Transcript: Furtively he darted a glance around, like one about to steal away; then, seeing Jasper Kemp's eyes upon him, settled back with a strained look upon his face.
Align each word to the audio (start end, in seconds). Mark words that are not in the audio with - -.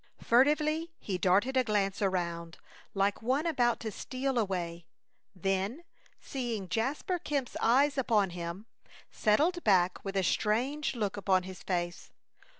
Furtively 0.19 0.89
he 0.97 1.19
darted 1.19 1.55
a 1.55 1.63
glance 1.63 2.01
around, 2.01 2.57
like 2.95 3.21
one 3.21 3.45
about 3.45 3.79
to 3.81 3.91
steal 3.91 4.39
away; 4.39 4.87
then, 5.35 5.83
seeing 6.19 6.67
Jasper 6.67 7.19
Kemp's 7.19 7.55
eyes 7.61 7.99
upon 7.99 8.31
him, 8.31 8.65
settled 9.11 9.63
back 9.63 10.03
with 10.03 10.17
a 10.17 10.23
strained 10.23 10.95
look 10.95 11.17
upon 11.17 11.43
his 11.43 11.61
face. 11.61 12.09